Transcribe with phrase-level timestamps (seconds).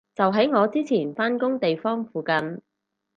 [0.15, 2.59] 就喺我之前返工地方附近